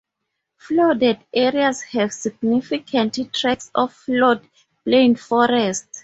[0.57, 5.87] Flooded areas have significant tracts of floodplain forest.